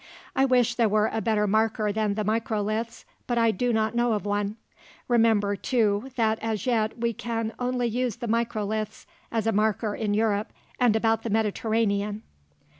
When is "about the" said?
10.95-11.29